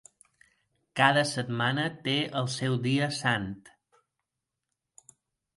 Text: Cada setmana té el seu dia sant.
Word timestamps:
Cada 0.99 1.23
setmana 1.31 1.85
té 2.09 2.15
el 2.41 2.49
seu 2.55 2.79
dia 2.87 3.11
sant. 3.21 3.49